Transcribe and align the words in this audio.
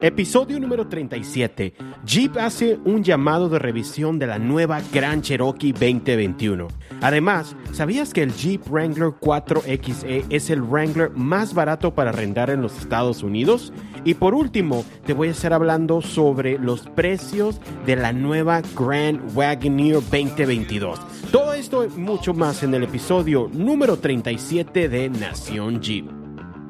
Episodio 0.00 0.60
número 0.60 0.86
37. 0.86 1.74
Jeep 2.04 2.36
hace 2.36 2.78
un 2.84 3.02
llamado 3.02 3.48
de 3.48 3.58
revisión 3.58 4.20
de 4.20 4.28
la 4.28 4.38
nueva 4.38 4.80
Grand 4.92 5.22
Cherokee 5.22 5.72
2021. 5.72 6.68
Además, 7.00 7.56
¿sabías 7.72 8.14
que 8.14 8.22
el 8.22 8.32
Jeep 8.32 8.64
Wrangler 8.68 9.08
4XE 9.08 10.26
es 10.30 10.50
el 10.50 10.62
Wrangler 10.62 11.10
más 11.16 11.52
barato 11.52 11.96
para 11.96 12.10
arrendar 12.10 12.48
en 12.50 12.62
los 12.62 12.78
Estados 12.78 13.24
Unidos? 13.24 13.72
Y 14.04 14.14
por 14.14 14.34
último, 14.34 14.84
te 15.04 15.14
voy 15.14 15.28
a 15.28 15.32
estar 15.32 15.52
hablando 15.52 16.00
sobre 16.00 16.60
los 16.60 16.82
precios 16.82 17.60
de 17.84 17.96
la 17.96 18.12
nueva 18.12 18.62
Grand 18.76 19.36
Wagoneer 19.36 19.94
2022. 19.94 21.00
Todo 21.32 21.54
esto 21.54 21.84
y 21.84 21.88
mucho 21.88 22.34
más 22.34 22.62
en 22.62 22.72
el 22.72 22.84
episodio 22.84 23.50
número 23.52 23.96
37 23.96 24.88
de 24.88 25.10
Nación 25.10 25.80
Jeep. 25.80 26.17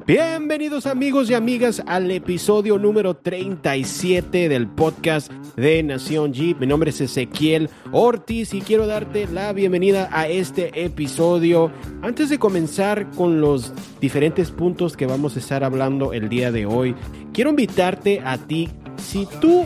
Bienvenidos 0.09 0.87
amigos 0.87 1.29
y 1.29 1.35
amigas 1.35 1.83
al 1.85 2.09
episodio 2.09 2.79
número 2.79 3.15
37 3.15 4.49
del 4.49 4.67
podcast 4.67 5.31
de 5.55 5.83
Nación 5.83 6.33
Jeep. 6.33 6.59
Mi 6.59 6.65
nombre 6.65 6.89
es 6.89 6.99
Ezequiel 6.99 7.69
Ortiz 7.91 8.55
y 8.55 8.61
quiero 8.61 8.87
darte 8.87 9.27
la 9.27 9.53
bienvenida 9.53 10.09
a 10.11 10.27
este 10.27 10.83
episodio. 10.83 11.71
Antes 12.01 12.31
de 12.31 12.39
comenzar 12.39 13.11
con 13.11 13.39
los 13.39 13.71
diferentes 14.01 14.49
puntos 14.49 14.97
que 14.97 15.05
vamos 15.05 15.35
a 15.35 15.39
estar 15.41 15.63
hablando 15.63 16.11
el 16.11 16.27
día 16.27 16.51
de 16.51 16.65
hoy, 16.65 16.95
quiero 17.31 17.51
invitarte 17.51 18.19
a 18.25 18.39
ti, 18.39 18.67
si 18.97 19.27
tú 19.39 19.63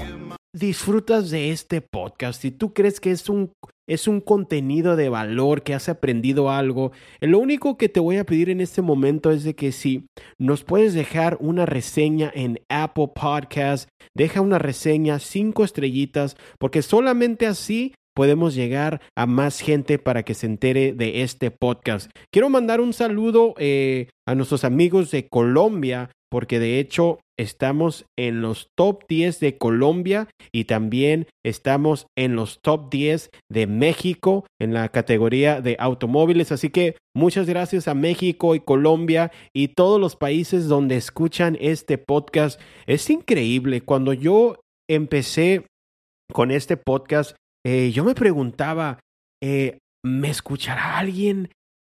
disfrutas 0.54 1.30
de 1.32 1.52
este 1.52 1.82
podcast, 1.82 2.42
si 2.42 2.52
tú 2.52 2.74
crees 2.74 3.00
que 3.00 3.12
es 3.12 3.28
un 3.30 3.52
es 3.86 4.08
un 4.08 4.22
contenido 4.22 4.96
de 4.96 5.10
valor, 5.10 5.64
que 5.64 5.74
has 5.74 5.90
aprendido 5.90 6.50
algo. 6.50 6.94
Lo 7.20 7.40
único 7.40 7.78
que 7.78 7.90
te 7.90 8.00
voy 8.00 8.18
a 8.18 8.24
pedir 8.24 8.50
en 8.50 8.62
este 8.62 8.82
momento 8.82 9.30
es 9.32 9.44
de 9.44 9.56
que 9.56 9.74
si 9.74 10.06
nos 10.40 10.64
puedes 10.64 10.94
dejar 10.94 11.38
una 11.42 11.66
reseña 11.66 12.32
en 12.34 12.62
Apple 12.70 13.10
Podcast, 13.14 13.90
deja 14.16 14.40
una 14.40 14.58
reseña 14.58 15.20
cinco 15.20 15.66
estrellitas, 15.66 16.38
porque 16.60 16.82
solamente 16.82 17.46
así 17.46 17.94
podemos 18.16 18.56
llegar 18.56 19.02
a 19.18 19.26
más 19.26 19.60
gente 19.60 19.98
para 20.00 20.24
que 20.24 20.34
se 20.34 20.46
entere 20.46 20.94
de 20.94 21.24
este 21.24 21.52
podcast. 21.52 22.12
Quiero 22.32 22.50
mandar 22.50 22.80
un 22.80 22.94
saludo 22.94 23.54
eh, 23.58 24.08
a 24.26 24.36
nuestros 24.36 24.64
amigos 24.64 25.12
de 25.12 25.28
Colombia 25.28 26.10
porque 26.34 26.58
de 26.58 26.80
hecho 26.80 27.20
estamos 27.38 28.08
en 28.18 28.42
los 28.42 28.72
top 28.76 29.04
10 29.08 29.40
de 29.40 29.60
Colombia 29.60 30.30
y 30.52 30.64
también 30.64 31.28
estamos 31.46 32.08
en 32.18 32.36
los 32.36 32.60
top 32.64 32.90
10 32.90 33.30
de 33.52 33.68
México 33.68 34.44
en 34.60 34.74
la 34.74 34.90
categoría 34.90 35.62
de 35.62 35.76
automóviles. 35.78 36.52
Así 36.52 36.72
que 36.72 36.98
muchas 37.16 37.46
gracias 37.46 37.88
a 37.88 37.94
México 37.94 38.56
y 38.56 38.62
Colombia 38.62 39.32
y 39.54 39.68
todos 39.68 40.02
los 40.02 40.16
países 40.16 40.68
donde 40.68 40.96
escuchan 40.96 41.56
este 41.62 42.00
podcast. 42.00 42.60
Es 42.88 43.12
increíble. 43.12 43.82
Cuando 43.82 44.12
yo 44.12 44.60
empecé 44.90 45.68
con 46.34 46.50
este 46.50 46.78
podcast, 46.78 47.36
eh, 47.64 47.92
yo 47.92 48.04
me 48.04 48.16
preguntaba, 48.16 49.00
eh, 49.40 49.78
¿me 50.04 50.32
escuchará 50.32 50.98
alguien? 50.98 51.52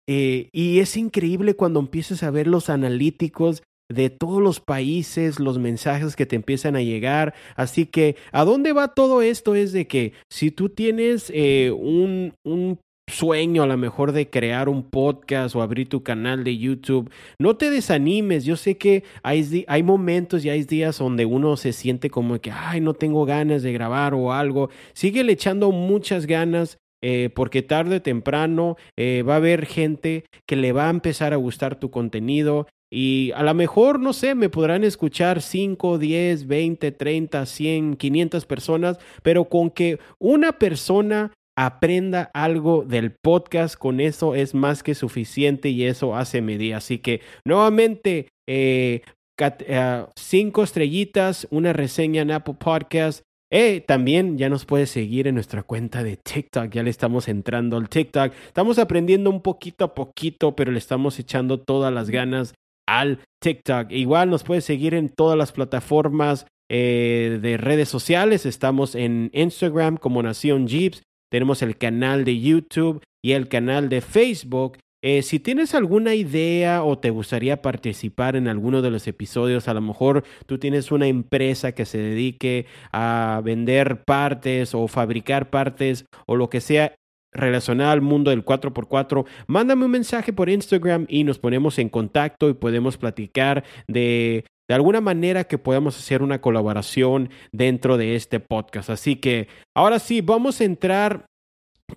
Eh, 0.09 0.49
y 0.51 0.79
es 0.79 0.97
increíble 0.97 1.57
cuando 1.57 1.79
empiezas 1.79 2.23
a 2.23 2.31
ver 2.31 2.47
los 2.47 2.71
analíticos 2.71 3.63
de 3.91 4.09
todos 4.09 4.41
los 4.41 4.61
países, 4.61 5.41
los 5.41 5.59
mensajes 5.59 6.17
que 6.17 6.27
te 6.27 6.37
empiezan 6.37 6.77
a 6.77 6.83
llegar. 6.83 7.35
Así 7.57 7.87
que, 7.87 8.17
¿a 8.33 8.45
dónde 8.45 8.73
va 8.73 8.95
todo 8.95 9.21
esto? 9.21 9.55
Es 9.55 9.73
de 9.73 9.87
que 9.87 10.13
si 10.31 10.51
tú 10.51 10.69
tienes 10.69 11.31
eh, 11.35 11.73
un, 11.77 12.35
un 12.45 12.79
sueño 13.11 13.65
a 13.65 13.67
lo 13.67 13.77
mejor 13.77 14.13
de 14.13 14.31
crear 14.31 14.69
un 14.69 14.85
podcast 14.85 15.55
o 15.57 15.63
abrir 15.63 15.89
tu 15.89 16.03
canal 16.03 16.45
de 16.45 16.57
YouTube, 16.57 17.11
no 17.39 17.57
te 17.57 17.71
desanimes. 17.71 18.45
Yo 18.45 18.57
sé 18.57 18.79
que 18.79 19.05
hay, 19.23 19.65
hay 19.67 19.83
momentos 19.83 20.45
y 20.45 20.51
hay 20.51 20.63
días 20.63 20.99
donde 20.99 21.27
uno 21.27 21.57
se 21.57 21.73
siente 21.73 22.09
como 22.09 22.41
que, 22.41 22.53
ay, 22.53 22.81
no 22.81 22.95
tengo 22.95 23.25
ganas 23.27 23.63
de 23.63 23.73
grabar 23.73 24.15
o 24.15 24.33
algo. 24.33 24.71
Sigue 24.95 25.21
echando 25.31 25.73
muchas 25.73 26.27
ganas. 26.27 26.79
Eh, 27.03 27.31
porque 27.35 27.63
tarde 27.63 27.97
o 27.97 28.03
temprano 28.03 28.77
eh, 28.99 29.25
va 29.27 29.33
a 29.33 29.37
haber 29.37 29.65
gente 29.65 30.27
que 30.47 30.55
le 30.55 30.73
va 30.73 30.89
a 30.89 30.91
empezar 30.91 31.33
a 31.33 31.37
gustar 31.37 31.81
tu 31.81 31.91
contenido 31.91 32.67
y 32.91 33.31
a 33.37 33.45
lo 33.45 33.55
mejor, 33.55 34.01
no 34.01 34.13
sé, 34.13 34.35
me 34.35 34.49
podrán 34.49 34.83
escuchar 34.83 35.43
5, 35.43 35.99
10, 35.99 36.47
20, 36.49 36.91
30, 36.91 37.47
100, 37.47 37.97
500 37.97 38.47
personas, 38.47 38.99
pero 39.23 39.45
con 39.45 39.71
que 39.71 40.01
una 40.19 40.53
persona 40.59 41.33
aprenda 41.57 42.31
algo 42.35 42.85
del 42.85 43.13
podcast, 43.13 43.77
con 43.77 44.01
eso 44.01 44.35
es 44.35 44.55
más 44.55 44.83
que 44.83 44.95
suficiente 44.95 45.69
y 45.69 45.85
eso 45.85 46.17
hace 46.17 46.43
medir. 46.43 46.75
Así 46.75 46.99
que 46.99 47.21
nuevamente, 47.45 48.29
eh, 48.49 49.03
eh, 49.39 50.05
cinco 50.17 50.65
estrellitas, 50.65 51.47
una 51.51 51.73
reseña 51.73 52.23
en 52.23 52.33
Apple 52.33 52.57
Podcast. 52.59 53.23
Eh, 53.53 53.81
también 53.81 54.39
ya 54.39 54.49
nos 54.49 54.65
puedes 54.65 54.91
seguir 54.91 55.27
en 55.27 55.35
nuestra 55.35 55.65
cuenta 55.65 56.05
de 56.05 56.17
TikTok, 56.17 56.71
ya 56.71 56.85
le 56.85 56.91
estamos 56.91 57.29
entrando 57.29 57.77
al 57.77 57.89
TikTok. 57.89 58.33
Estamos 58.47 58.79
aprendiendo 58.79 59.29
un 59.29 59.43
poquito 59.43 59.85
a 59.85 59.95
poquito, 59.95 60.55
pero 60.55 60.71
le 60.71 60.79
estamos 60.79 61.19
echando 61.19 61.59
todas 61.59 61.93
las 61.93 62.11
ganas 62.11 62.55
al 62.91 63.21
TikTok. 63.41 63.93
Igual 63.93 64.31
nos 64.31 64.43
puedes 64.43 64.65
seguir 64.65 64.95
en 64.95 65.09
todas 65.09 65.39
las 65.39 65.53
plataformas 65.53 66.47
eh, 66.69 67.39
de 67.41 67.57
redes 67.57 67.89
sociales. 67.89 68.47
Estamos 68.47 68.97
en 68.97 69.31
Instagram 69.33 69.97
como 69.97 70.23
Nación 70.23 70.67
Jeeps. 70.67 71.03
Tenemos 71.31 71.63
el 71.63 71.79
canal 71.79 72.25
de 72.25 72.41
YouTube 72.41 73.03
y 73.25 73.33
el 73.33 73.49
canal 73.49 73.89
de 73.89 74.01
Facebook. 74.01 74.79
Eh, 75.03 75.23
si 75.23 75.39
tienes 75.39 75.75
alguna 75.75 76.15
idea 76.15 76.83
o 76.83 76.99
te 76.99 77.11
gustaría 77.11 77.63
participar 77.63 78.37
en 78.37 78.49
alguno 78.49 78.83
de 78.83 78.91
los 78.91 79.07
episodios, 79.07 79.69
a 79.69 79.75
lo 79.75 79.81
mejor 79.81 80.25
tú 80.47 80.59
tienes 80.59 80.91
una 80.91 81.07
empresa 81.07 81.73
que 81.73 81.87
se 81.87 81.97
dedique 81.97 82.67
a 82.93 83.41
vender 83.43 84.03
partes 84.05 84.75
o 84.75 84.89
fabricar 84.89 85.49
partes 85.49 86.05
o 86.27 86.37
lo 86.37 86.51
que 86.51 86.61
sea, 86.61 86.95
relacionada 87.33 87.93
al 87.93 88.01
mundo 88.01 88.31
del 88.31 88.45
4x4, 88.45 89.25
mándame 89.47 89.85
un 89.85 89.91
mensaje 89.91 90.33
por 90.33 90.51
Instagram 90.51 91.07
y 91.09 91.25
nos 91.25 91.39
ponemos 91.39 91.79
en 91.79 91.89
contacto 91.89 92.49
y 92.49 92.55
podemos 92.55 92.97
platicar 92.97 93.65
de 93.87 94.45
de 94.71 94.75
alguna 94.75 95.01
manera 95.01 95.43
que 95.43 95.59
podamos 95.59 95.99
hacer 95.99 96.23
una 96.23 96.41
colaboración 96.41 97.31
dentro 97.51 97.97
de 97.97 98.15
este 98.15 98.39
podcast. 98.39 98.89
Así 98.89 99.17
que 99.17 99.49
ahora 99.75 99.99
sí, 99.99 100.21
vamos 100.21 100.61
a 100.61 100.65
entrar 100.65 101.27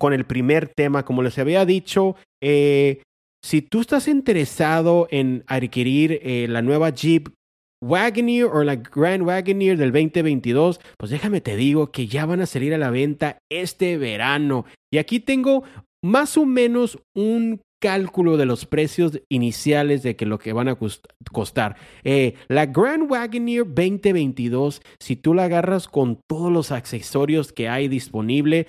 con 0.00 0.12
el 0.12 0.24
primer 0.24 0.66
tema. 0.66 1.04
Como 1.04 1.22
les 1.22 1.38
había 1.38 1.64
dicho, 1.64 2.16
eh, 2.42 3.00
si 3.44 3.62
tú 3.62 3.80
estás 3.80 4.08
interesado 4.08 5.06
en 5.12 5.44
adquirir 5.46 6.18
eh, 6.24 6.48
la 6.48 6.62
nueva 6.62 6.90
Jeep 6.90 7.28
Wagoneer 7.84 8.46
o 8.46 8.64
la 8.64 8.76
Grand 8.76 9.22
Wagoneer 9.22 9.76
del 9.76 9.92
2022, 9.92 10.80
pues 10.96 11.10
déjame 11.10 11.42
te 11.42 11.54
digo 11.54 11.92
que 11.92 12.06
ya 12.06 12.24
van 12.24 12.40
a 12.40 12.46
salir 12.46 12.72
a 12.72 12.78
la 12.78 12.90
venta 12.90 13.38
este 13.50 13.98
verano. 13.98 14.64
Y 14.90 14.98
aquí 14.98 15.20
tengo 15.20 15.64
más 16.02 16.38
o 16.38 16.46
menos 16.46 16.98
un 17.14 17.60
cálculo 17.82 18.38
de 18.38 18.46
los 18.46 18.64
precios 18.64 19.20
iniciales 19.28 20.02
de 20.02 20.16
que 20.16 20.24
lo 20.24 20.38
que 20.38 20.54
van 20.54 20.68
a 20.68 20.78
costar. 21.30 21.76
Eh, 22.02 22.34
la 22.48 22.64
Grand 22.64 23.10
Wagoneer 23.10 23.66
2022, 23.66 24.80
si 24.98 25.16
tú 25.16 25.34
la 25.34 25.44
agarras 25.44 25.86
con 25.86 26.18
todos 26.26 26.50
los 26.50 26.72
accesorios 26.72 27.52
que 27.52 27.68
hay 27.68 27.88
disponible, 27.88 28.66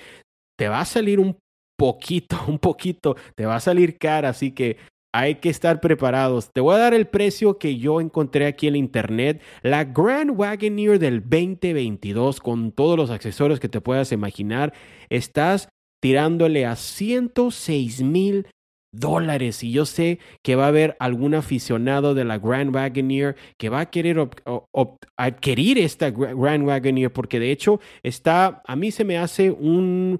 te 0.59 0.67
va 0.67 0.81
a 0.81 0.85
salir 0.85 1.21
un 1.21 1.37
poquito, 1.77 2.37
un 2.47 2.59
poquito, 2.59 3.15
te 3.35 3.45
va 3.45 3.55
a 3.55 3.61
salir 3.61 3.97
cara, 3.97 4.29
así 4.29 4.51
que 4.51 4.75
hay 5.15 5.35
que 5.35 5.47
estar 5.47 5.79
preparados. 5.79 6.51
Te 6.51 6.59
voy 6.59 6.75
a 6.75 6.79
dar 6.79 6.93
el 6.93 7.07
precio 7.07 7.57
que 7.57 7.77
yo 7.77 8.01
encontré 8.01 8.47
aquí 8.47 8.67
en 8.67 8.75
internet. 8.75 9.41
La 9.61 9.85
Grand 9.85 10.31
Wagoneer 10.37 10.99
del 10.99 11.21
2022 11.21 12.41
con 12.41 12.73
todos 12.73 12.97
los 12.97 13.09
accesorios 13.09 13.61
que 13.61 13.69
te 13.69 13.79
puedas 13.79 14.11
imaginar. 14.11 14.73
Estás 15.09 15.69
tirándole 16.01 16.65
a 16.65 16.75
106 16.75 18.01
mil 18.03 18.47
dólares. 18.91 19.63
Y 19.63 19.71
yo 19.71 19.85
sé 19.85 20.19
que 20.43 20.57
va 20.57 20.65
a 20.65 20.67
haber 20.67 20.97
algún 20.99 21.33
aficionado 21.33 22.13
de 22.13 22.25
la 22.25 22.37
Grand 22.37 22.75
Wagoneer 22.75 23.37
que 23.57 23.69
va 23.69 23.79
a 23.79 23.89
querer 23.89 24.29
adquirir 25.15 25.77
esta 25.77 26.11
Grand 26.11 26.67
Wagoneer 26.67 27.13
porque 27.13 27.39
de 27.39 27.51
hecho 27.51 27.79
está, 28.03 28.61
a 28.67 28.75
mí 28.75 28.91
se 28.91 29.05
me 29.05 29.17
hace 29.17 29.49
un, 29.49 30.19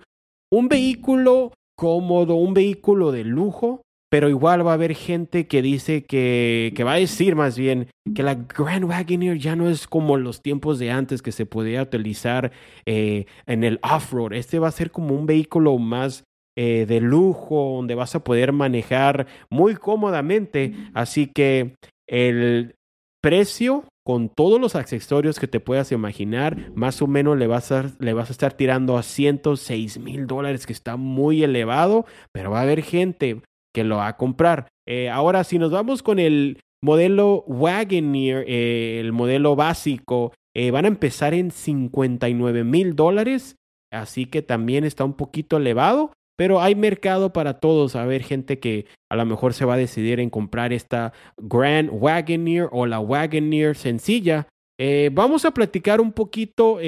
un 0.50 0.70
vehículo 0.70 1.52
cómodo, 1.76 2.36
un 2.36 2.54
vehículo 2.54 3.12
de 3.12 3.26
lujo 3.26 3.82
pero 4.16 4.30
igual 4.30 4.66
va 4.66 4.72
a 4.72 4.76
haber 4.76 4.96
gente 4.96 5.46
que 5.46 5.62
dice 5.62 6.06
que, 6.06 6.72
que 6.74 6.86
va 6.86 6.94
a 6.94 7.00
decir 7.00 7.36
más 7.36 7.58
bien 7.58 7.90
que 8.16 8.24
la 8.24 8.36
Grand 8.36 8.86
Wagoneer 8.86 9.38
ya 9.38 9.58
no 9.58 9.70
es 9.70 9.88
como 9.88 10.16
los 10.16 10.42
tiempos 10.42 10.80
de 10.80 10.90
antes 10.90 11.22
que 11.22 11.34
se 11.34 11.46
podía 11.46 11.82
utilizar 11.82 12.54
eh, 12.86 13.26
en 13.46 13.66
el 13.66 13.78
off-road. 13.84 14.32
Este 14.32 14.58
va 14.58 14.70
a 14.70 14.72
ser 14.72 14.92
como 14.92 15.14
un 15.14 15.26
vehículo 15.26 15.78
más 15.80 16.24
eh, 16.56 16.86
de 16.88 17.02
lujo, 17.02 17.74
donde 17.76 17.94
vas 17.94 18.16
a 18.16 18.24
poder 18.24 18.54
manejar 18.54 19.28
muy 19.50 19.76
cómodamente. 19.76 20.74
Así 20.94 21.28
que 21.28 21.76
el 22.08 22.76
precio 23.22 23.84
con 24.06 24.30
todos 24.30 24.62
los 24.62 24.76
accesorios 24.76 25.40
que 25.40 25.50
te 25.50 25.60
puedas 25.60 25.92
imaginar, 25.92 26.72
más 26.74 27.02
o 27.02 27.08
menos 27.08 27.38
le 27.38 27.48
vas 27.48 27.74
a, 27.74 27.92
le 28.00 28.14
vas 28.14 28.30
a 28.30 28.32
estar 28.32 28.54
tirando 28.54 28.98
a 28.98 29.04
106 29.04 30.00
mil 30.00 30.26
dólares, 30.26 30.66
que 30.66 30.72
está 30.72 30.96
muy 30.96 31.44
elevado, 31.44 32.06
pero 32.32 32.52
va 32.52 32.60
a 32.60 32.64
haber 32.64 32.82
gente 32.82 33.42
que 33.76 33.84
lo 33.84 33.98
va 33.98 34.08
a 34.08 34.18
comprar. 34.18 34.70
Eh, 34.88 35.10
ahora, 35.10 35.44
si 35.44 35.60
nos 35.60 35.70
vamos 35.70 36.02
con 36.02 36.18
el 36.18 36.62
modelo 36.82 37.44
Wagoneer, 37.46 38.46
eh, 38.48 39.02
el 39.02 39.12
modelo 39.12 39.58
básico, 39.58 40.32
eh, 40.56 40.72
van 40.72 40.86
a 40.86 40.88
empezar 40.88 41.34
en 41.34 41.52
59 41.52 42.64
mil 42.64 42.96
dólares, 42.96 43.58
así 43.92 44.28
que 44.28 44.42
también 44.42 44.86
está 44.86 45.04
un 45.04 45.14
poquito 45.14 45.58
elevado, 45.58 46.14
pero 46.38 46.62
hay 46.62 46.74
mercado 46.76 47.34
para 47.34 47.60
todos. 47.60 47.98
A 47.98 48.06
ver, 48.06 48.24
gente 48.24 48.60
que 48.60 48.86
a 49.12 49.18
lo 49.18 49.26
mejor 49.26 49.54
se 49.54 49.66
va 49.66 49.74
a 49.74 49.78
decidir 49.78 50.22
en 50.22 50.30
comprar 50.30 50.72
esta 50.72 51.12
Grand 51.38 51.90
Wagoneer 51.92 52.70
o 52.72 52.86
la 52.86 53.02
Wagoneer 53.02 53.76
sencilla. 53.76 54.48
Vamos 55.12 55.46
a 55.46 55.52
platicar 55.52 56.02
un 56.02 56.12
poquito 56.12 56.80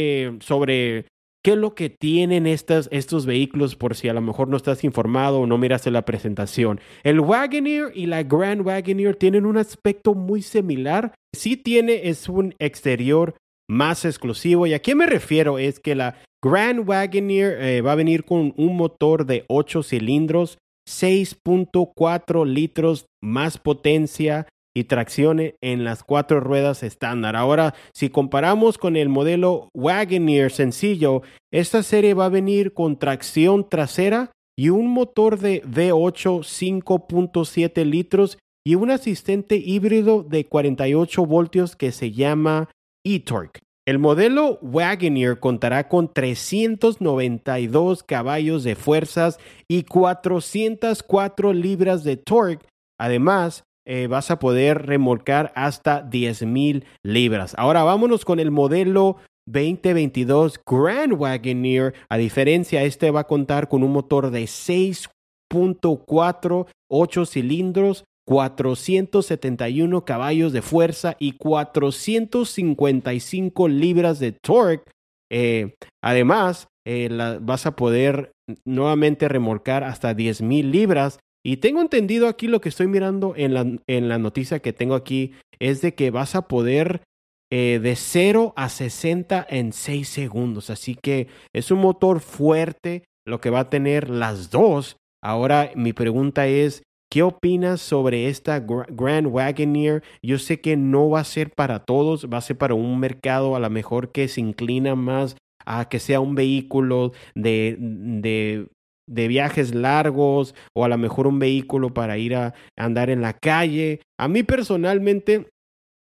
sobre 0.41 1.05
qué 1.47 1.53
es 1.53 1.59
lo 1.59 1.75
que 1.75 1.89
tienen 1.89 2.45
estos 2.45 3.25
vehículos 3.25 3.77
por 3.77 3.95
si 3.95 4.09
a 4.09 4.13
lo 4.13 4.19
mejor 4.19 4.49
no 4.49 4.57
estás 4.57 4.83
informado 4.83 5.39
o 5.39 5.47
no 5.47 5.57
miraste 5.57 5.91
la 5.91 6.03
presentación. 6.03 6.81
El 7.05 7.21
Wagoneer 7.21 7.93
y 7.95 8.07
la 8.07 8.23
Grand 8.23 8.67
Wagoneer 8.67 9.15
tienen 9.15 9.45
un 9.45 9.55
aspecto 9.55 10.13
muy 10.13 10.41
similar. 10.41 11.13
Sí 11.33 11.55
tiene, 11.55 12.09
es 12.09 12.27
un 12.27 12.53
exterior 12.59 13.35
más 13.65 14.03
exclusivo. 14.03 14.67
¿Y 14.67 14.73
a 14.73 14.81
qué 14.81 14.93
me 14.93 15.05
refiero? 15.05 15.57
Es 15.57 15.79
que 15.79 15.95
la 15.95 16.17
Grand 16.43 16.85
Wagoneer 16.85 17.61
eh, 17.61 17.79
va 17.79 17.93
a 17.93 17.95
venir 17.95 18.25
con 18.25 18.53
un 18.57 18.75
motor 18.75 19.25
de 19.25 19.45
8 19.47 19.83
cilindros, 19.83 20.57
6.4 20.85 22.45
litros 22.45 23.05
más 23.23 23.57
potencia 23.57 24.47
y 24.77 24.83
tracción 24.83 25.39
en 25.59 25.83
las 25.83 26.03
cuatro 26.03 26.39
ruedas 26.39 26.83
estándar. 26.83 27.35
Ahora, 27.35 27.73
si 27.93 28.09
comparamos 28.09 28.77
con 28.77 28.95
el 28.95 29.09
modelo 29.09 29.69
Wagoneer 29.73 30.51
sencillo, 30.51 31.23
esta 31.51 31.81
serie 31.81 32.13
va 32.13 32.25
a 32.25 32.29
venir 32.29 32.75
con 32.75 32.99
tracción 32.99 33.67
trasera 33.67 34.29
y 34.55 34.69
un 34.69 34.87
motor 34.87 35.39
de 35.39 35.63
V8 35.63 36.83
5.7 36.83 37.85
litros 37.85 38.37
y 38.63 38.75
un 38.75 38.91
asistente 38.91 39.55
híbrido 39.55 40.21
de 40.21 40.45
48 40.45 41.25
voltios 41.25 41.75
que 41.75 41.91
se 41.91 42.11
llama 42.11 42.69
eTorque. 43.03 43.61
El 43.87 43.97
modelo 43.97 44.59
Wagoneer 44.61 45.39
contará 45.39 45.87
con 45.87 46.13
392 46.13 48.03
caballos 48.03 48.63
de 48.63 48.75
fuerzas 48.75 49.39
y 49.67 49.85
404 49.85 51.53
libras 51.53 52.03
de 52.03 52.17
torque. 52.17 52.67
Además, 52.99 53.63
eh, 53.89 54.07
vas 54.07 54.31
a 54.31 54.39
poder 54.39 54.85
remolcar 54.85 55.53
hasta 55.55 56.01
10,000 56.01 56.83
libras. 57.03 57.55
Ahora 57.57 57.83
vámonos 57.83 58.25
con 58.25 58.41
el 58.41 58.51
modelo 58.51 59.15
2022 59.45 60.59
Grand 60.69 61.13
Wagoneer. 61.13 61.93
A 62.09 62.17
diferencia, 62.17 62.83
este 62.83 63.11
va 63.11 63.21
a 63.21 63.27
contar 63.27 63.69
con 63.69 63.83
un 63.83 63.93
motor 63.93 64.29
de 64.29 64.43
6.4, 64.43 66.67
8 66.89 67.25
cilindros, 67.25 68.03
471 68.27 70.03
caballos 70.03 70.51
de 70.51 70.61
fuerza 70.61 71.15
y 71.17 71.37
455 71.37 73.69
libras 73.69 74.19
de 74.19 74.33
torque. 74.33 74.83
Eh, 75.31 75.75
además, 76.03 76.67
eh, 76.85 77.07
vas 77.41 77.65
a 77.65 77.77
poder 77.77 78.33
nuevamente 78.65 79.29
remolcar 79.29 79.85
hasta 79.85 80.13
10,000 80.13 80.71
libras. 80.71 81.19
Y 81.47 81.57
tengo 81.57 81.79
entendido 81.79 82.27
aquí 82.27 82.49
lo 82.49 82.59
que 82.59 82.67
estoy 82.67 82.87
mirando 82.87 83.33
en 83.37 83.53
la, 83.53 83.65
en 83.87 84.09
la 84.09 84.17
noticia 84.17 84.59
que 84.59 84.73
tengo 84.73 84.95
aquí 84.95 85.31
es 85.59 85.79
de 85.79 85.95
que 85.95 86.11
vas 86.11 86.35
a 86.35 86.49
poder 86.49 87.03
eh, 87.49 87.79
de 87.81 87.95
0 87.95 88.51
a 88.57 88.67
60 88.67 89.47
en 89.49 89.71
6 89.71 90.09
segundos. 90.09 90.69
Así 90.69 90.95
que 91.01 91.29
es 91.53 91.71
un 91.71 91.79
motor 91.79 92.19
fuerte 92.19 93.05
lo 93.25 93.39
que 93.39 93.49
va 93.49 93.61
a 93.61 93.69
tener 93.69 94.09
las 94.09 94.51
dos. 94.51 94.97
Ahora 95.23 95.71
mi 95.73 95.93
pregunta 95.93 96.47
es, 96.47 96.83
¿Qué 97.09 97.23
opinas 97.23 97.79
sobre 97.79 98.27
esta 98.27 98.59
Grand 98.59 99.27
Wagoneer? 99.27 100.03
Yo 100.21 100.39
sé 100.39 100.59
que 100.59 100.75
no 100.75 101.09
va 101.09 101.21
a 101.21 101.23
ser 101.23 101.51
para 101.51 101.85
todos, 101.85 102.27
va 102.27 102.39
a 102.39 102.41
ser 102.41 102.57
para 102.57 102.73
un 102.73 102.99
mercado 102.99 103.55
a 103.55 103.61
lo 103.61 103.69
mejor 103.69 104.11
que 104.11 104.27
se 104.27 104.41
inclina 104.41 104.93
más 104.95 105.37
a 105.65 105.87
que 105.87 105.99
sea 105.99 106.19
un 106.19 106.35
vehículo 106.35 107.13
de, 107.33 107.77
de, 107.79 108.67
de 109.07 109.27
viajes 109.27 109.73
largos 109.73 110.53
o 110.73 110.85
a 110.85 110.89
lo 110.89 110.97
mejor 110.97 111.27
un 111.27 111.39
vehículo 111.39 111.93
para 111.93 112.17
ir 112.17 112.35
a 112.35 112.53
andar 112.77 113.09
en 113.09 113.21
la 113.21 113.33
calle. 113.33 114.01
A 114.19 114.27
mí 114.27 114.43
personalmente 114.43 115.47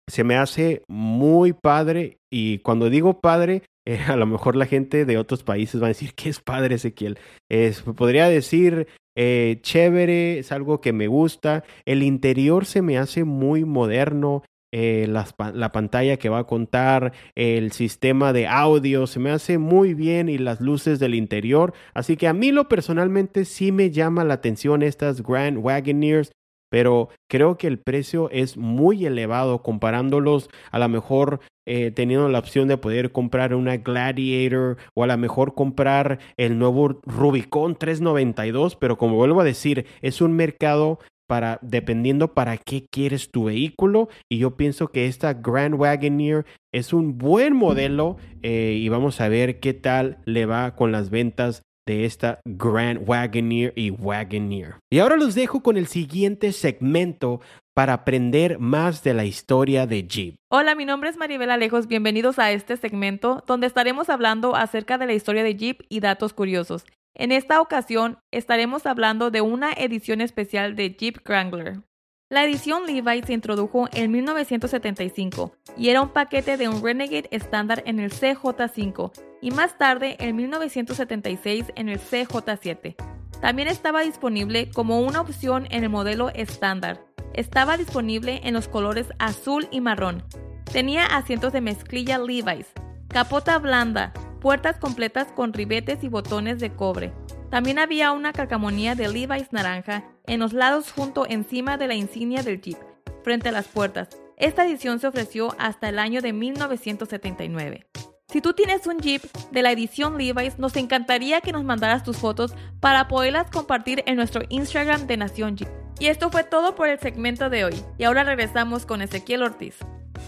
se 0.08 0.24
me 0.24 0.36
hace 0.36 0.82
muy 0.88 1.52
padre 1.52 2.18
y 2.30 2.58
cuando 2.58 2.90
digo 2.90 3.20
padre, 3.20 3.62
eh, 3.86 4.00
a 4.06 4.16
lo 4.16 4.26
mejor 4.26 4.56
la 4.56 4.66
gente 4.66 5.04
de 5.04 5.18
otros 5.18 5.42
países 5.42 5.80
va 5.80 5.86
a 5.86 5.88
decir, 5.88 6.14
¿qué 6.14 6.28
es 6.28 6.40
padre 6.40 6.76
Ezequiel? 6.76 7.18
Es, 7.50 7.82
podría 7.82 8.28
decir 8.28 8.88
eh, 9.16 9.58
chévere, 9.62 10.38
es 10.38 10.52
algo 10.52 10.80
que 10.80 10.92
me 10.92 11.06
gusta. 11.06 11.64
El 11.84 12.02
interior 12.02 12.66
se 12.66 12.82
me 12.82 12.98
hace 12.98 13.24
muy 13.24 13.64
moderno. 13.64 14.42
Eh, 14.72 15.06
la, 15.08 15.26
la, 15.54 15.72
pantalla 15.72 16.16
que 16.18 16.28
va 16.28 16.40
a 16.40 16.46
contar, 16.46 17.12
el 17.34 17.72
sistema 17.72 18.32
de 18.32 18.46
audio, 18.46 19.06
se 19.06 19.20
me 19.20 19.30
hace 19.30 19.58
muy 19.58 19.94
bien 19.94 20.28
y 20.28 20.38
las 20.38 20.60
luces 20.60 20.98
del 20.98 21.14
interior. 21.14 21.72
Así 21.94 22.16
que 22.16 22.28
a 22.28 22.32
mí 22.32 22.52
lo 22.52 22.68
personalmente 22.68 23.44
sí 23.44 23.72
me 23.72 23.90
llama 23.90 24.24
la 24.24 24.34
atención 24.34 24.82
estas 24.82 25.22
Grand 25.22 25.58
Wagoneers 25.58 26.32
pero 26.68 27.08
creo 27.28 27.56
que 27.56 27.66
el 27.66 27.78
precio 27.78 28.28
es 28.30 28.56
muy 28.56 29.06
elevado 29.06 29.62
comparándolos 29.62 30.50
a 30.70 30.78
lo 30.78 30.88
mejor 30.88 31.40
eh, 31.66 31.90
teniendo 31.90 32.28
la 32.28 32.38
opción 32.38 32.68
de 32.68 32.76
poder 32.76 33.12
comprar 33.12 33.54
una 33.54 33.76
Gladiator 33.76 34.76
o 34.94 35.02
a 35.02 35.06
lo 35.06 35.16
mejor 35.16 35.54
comprar 35.54 36.18
el 36.36 36.58
nuevo 36.58 37.00
Rubicon 37.04 37.76
392, 37.76 38.76
pero 38.76 38.98
como 38.98 39.16
vuelvo 39.16 39.40
a 39.40 39.44
decir, 39.44 39.86
es 40.00 40.20
un 40.20 40.34
mercado 40.34 40.98
para 41.26 41.58
dependiendo 41.62 42.34
para 42.34 42.56
qué 42.56 42.86
quieres 42.90 43.30
tu 43.30 43.44
vehículo 43.44 44.08
y 44.30 44.38
yo 44.38 44.56
pienso 44.56 44.88
que 44.88 45.06
esta 45.06 45.34
Grand 45.34 45.74
Wagoneer 45.74 46.46
es 46.72 46.92
un 46.92 47.18
buen 47.18 47.54
modelo 47.54 48.16
eh, 48.42 48.76
y 48.78 48.88
vamos 48.88 49.20
a 49.20 49.28
ver 49.28 49.60
qué 49.60 49.74
tal 49.74 50.18
le 50.24 50.46
va 50.46 50.74
con 50.76 50.92
las 50.92 51.10
ventas 51.10 51.62
de 51.86 52.04
esta 52.04 52.40
Grand 52.44 53.08
Wagoneer 53.08 53.72
y 53.76 53.90
Wagoneer. 53.90 54.74
Y 54.92 54.98
ahora 54.98 55.16
los 55.16 55.34
dejo 55.34 55.62
con 55.62 55.76
el 55.76 55.86
siguiente 55.86 56.52
segmento 56.52 57.40
para 57.74 57.92
aprender 57.92 58.58
más 58.58 59.04
de 59.04 59.14
la 59.14 59.24
historia 59.24 59.86
de 59.86 60.06
Jeep. 60.06 60.34
Hola, 60.50 60.74
mi 60.74 60.84
nombre 60.84 61.10
es 61.10 61.16
Maribel 61.16 61.50
Alejos. 61.50 61.86
Bienvenidos 61.86 62.38
a 62.38 62.50
este 62.50 62.76
segmento 62.76 63.44
donde 63.46 63.66
estaremos 63.66 64.08
hablando 64.08 64.56
acerca 64.56 64.98
de 64.98 65.06
la 65.06 65.12
historia 65.12 65.44
de 65.44 65.54
Jeep 65.54 65.82
y 65.88 66.00
datos 66.00 66.32
curiosos. 66.32 66.84
En 67.18 67.32
esta 67.32 67.62
ocasión 67.62 68.18
estaremos 68.30 68.84
hablando 68.84 69.30
de 69.30 69.40
una 69.40 69.72
edición 69.72 70.20
especial 70.20 70.76
de 70.76 70.90
Jeep 70.90 71.26
Wrangler. 71.26 71.80
La 72.28 72.44
edición 72.44 72.84
Levi 72.84 73.22
se 73.22 73.32
introdujo 73.32 73.88
en 73.94 74.10
1975 74.10 75.56
y 75.78 75.88
era 75.88 76.02
un 76.02 76.10
paquete 76.10 76.58
de 76.58 76.68
un 76.68 76.82
Renegade 76.82 77.28
estándar 77.30 77.82
en 77.86 78.00
el 78.00 78.10
CJ5 78.12 79.12
y 79.40 79.50
más 79.50 79.78
tarde 79.78 80.16
en 80.18 80.36
1976 80.36 81.72
en 81.74 81.88
el 81.88 82.00
CJ7. 82.00 82.96
También 83.40 83.68
estaba 83.68 84.02
disponible 84.02 84.70
como 84.70 85.00
una 85.00 85.22
opción 85.22 85.66
en 85.70 85.84
el 85.84 85.88
modelo 85.88 86.28
estándar. 86.34 87.02
Estaba 87.32 87.78
disponible 87.78 88.42
en 88.44 88.52
los 88.52 88.68
colores 88.68 89.06
azul 89.18 89.68
y 89.70 89.80
marrón. 89.80 90.22
Tenía 90.70 91.06
asientos 91.06 91.54
de 91.54 91.62
mezclilla 91.62 92.18
Levi's, 92.18 92.66
capota 93.08 93.58
blanda, 93.58 94.12
puertas 94.46 94.76
completas 94.76 95.26
con 95.34 95.52
ribetes 95.52 96.04
y 96.04 96.08
botones 96.08 96.60
de 96.60 96.70
cobre. 96.70 97.12
También 97.50 97.80
había 97.80 98.12
una 98.12 98.32
carcamonía 98.32 98.94
de 98.94 99.08
Levi's 99.08 99.52
naranja 99.52 100.04
en 100.28 100.38
los 100.38 100.52
lados 100.52 100.92
junto 100.92 101.26
encima 101.28 101.76
de 101.76 101.88
la 101.88 101.96
insignia 101.96 102.44
del 102.44 102.60
Jeep, 102.60 102.78
frente 103.24 103.48
a 103.48 103.52
las 103.52 103.66
puertas. 103.66 104.08
Esta 104.36 104.64
edición 104.64 105.00
se 105.00 105.08
ofreció 105.08 105.56
hasta 105.58 105.88
el 105.88 105.98
año 105.98 106.22
de 106.22 106.32
1979. 106.32 107.88
Si 108.28 108.40
tú 108.40 108.52
tienes 108.52 108.86
un 108.86 109.00
Jeep 109.00 109.20
de 109.50 109.62
la 109.62 109.72
edición 109.72 110.16
Levi's, 110.16 110.60
nos 110.60 110.76
encantaría 110.76 111.40
que 111.40 111.50
nos 111.50 111.64
mandaras 111.64 112.04
tus 112.04 112.16
fotos 112.16 112.54
para 112.78 113.08
poderlas 113.08 113.50
compartir 113.50 114.04
en 114.06 114.14
nuestro 114.14 114.42
Instagram 114.48 115.08
de 115.08 115.16
Nación 115.16 115.56
Jeep. 115.56 115.68
Y 115.98 116.06
esto 116.06 116.30
fue 116.30 116.44
todo 116.44 116.76
por 116.76 116.88
el 116.88 117.00
segmento 117.00 117.50
de 117.50 117.64
hoy. 117.64 117.74
Y 117.98 118.04
ahora 118.04 118.22
regresamos 118.22 118.86
con 118.86 119.02
Ezequiel 119.02 119.42
Ortiz. 119.42 119.74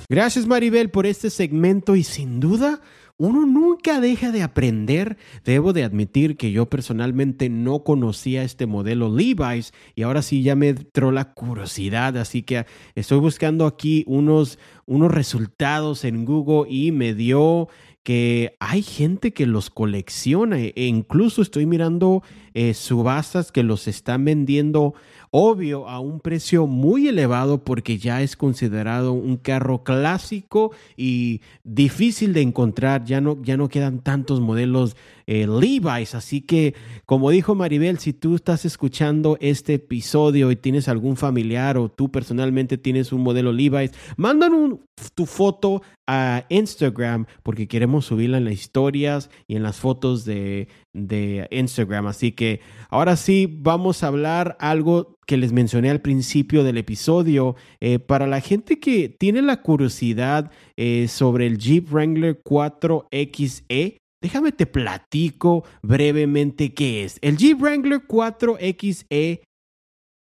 Gracias 0.08 0.44
Maribel 0.44 0.90
por 0.90 1.06
este 1.06 1.30
segmento 1.30 1.94
y 1.94 2.02
sin 2.02 2.40
duda 2.40 2.80
uno 3.18 3.44
nunca 3.46 4.00
deja 4.00 4.32
de 4.32 4.42
aprender. 4.42 5.18
Debo 5.44 5.72
de 5.72 5.84
admitir 5.84 6.36
que 6.36 6.52
yo 6.52 6.66
personalmente 6.66 7.50
no 7.50 7.84
conocía 7.84 8.44
este 8.44 8.66
modelo 8.66 9.14
Levi's 9.14 9.72
y 9.94 10.02
ahora 10.02 10.22
sí 10.22 10.42
ya 10.42 10.54
me 10.54 10.70
entró 10.70 11.10
la 11.10 11.34
curiosidad, 11.34 12.16
así 12.16 12.42
que 12.42 12.64
estoy 12.94 13.18
buscando 13.18 13.66
aquí 13.66 14.04
unos, 14.06 14.58
unos 14.86 15.10
resultados 15.10 16.04
en 16.04 16.24
Google 16.24 16.70
y 16.72 16.92
me 16.92 17.12
dio 17.14 17.68
que 18.08 18.56
hay 18.60 18.82
gente 18.82 19.34
que 19.34 19.44
los 19.44 19.68
colecciona 19.68 20.58
e 20.58 20.86
incluso 20.86 21.42
estoy 21.42 21.66
mirando 21.66 22.22
eh, 22.54 22.72
subastas 22.72 23.52
que 23.52 23.62
los 23.62 23.86
están 23.86 24.24
vendiendo 24.24 24.94
obvio 25.30 25.88
a 25.88 26.00
un 26.00 26.20
precio 26.20 26.66
muy 26.66 27.08
elevado 27.08 27.64
porque 27.64 27.98
ya 27.98 28.22
es 28.22 28.36
considerado 28.36 29.12
un 29.12 29.36
carro 29.36 29.82
clásico 29.82 30.72
y 30.96 31.40
difícil 31.64 32.32
de 32.32 32.42
encontrar, 32.42 33.04
ya 33.04 33.20
no, 33.20 33.40
ya 33.42 33.56
no 33.56 33.68
quedan 33.68 34.00
tantos 34.00 34.40
modelos 34.40 34.96
eh, 35.28 35.46
Levi's. 35.46 36.14
Así 36.14 36.40
que, 36.40 36.74
como 37.04 37.28
dijo 37.28 37.54
Maribel, 37.54 37.98
si 37.98 38.14
tú 38.14 38.34
estás 38.34 38.64
escuchando 38.64 39.36
este 39.40 39.74
episodio 39.74 40.50
y 40.50 40.56
tienes 40.56 40.88
algún 40.88 41.18
familiar 41.18 41.76
o 41.76 41.90
tú 41.90 42.10
personalmente 42.10 42.78
tienes 42.78 43.12
un 43.12 43.20
modelo 43.20 43.52
Levi's, 43.52 43.92
mandan 44.16 44.80
tu 45.14 45.26
foto 45.26 45.82
a 46.06 46.46
Instagram 46.48 47.26
porque 47.42 47.68
queremos 47.68 48.06
subirla 48.06 48.38
en 48.38 48.46
las 48.46 48.54
historias 48.54 49.28
y 49.46 49.56
en 49.56 49.62
las 49.62 49.76
fotos 49.76 50.24
de, 50.24 50.68
de 50.94 51.46
Instagram. 51.50 52.06
Así 52.06 52.32
que 52.32 52.60
ahora 52.88 53.14
sí 53.16 53.46
vamos 53.60 54.02
a 54.02 54.06
hablar 54.06 54.56
algo 54.60 55.18
que 55.26 55.36
les 55.36 55.52
mencioné 55.52 55.90
al 55.90 56.00
principio 56.00 56.64
del 56.64 56.78
episodio. 56.78 57.54
Eh, 57.80 57.98
para 57.98 58.26
la 58.26 58.40
gente 58.40 58.80
que 58.80 59.10
tiene 59.10 59.42
la 59.42 59.60
curiosidad 59.60 60.50
eh, 60.78 61.06
sobre 61.06 61.46
el 61.46 61.58
Jeep 61.58 61.92
Wrangler 61.92 62.42
4XE, 62.42 63.98
déjame 64.22 64.52
te 64.52 64.66
platico 64.66 65.64
brevemente 65.82 66.74
qué 66.74 67.04
es. 67.04 67.18
El 67.22 67.36
Jeep 67.36 67.60
Wrangler 67.60 68.06
4XE 68.06 69.42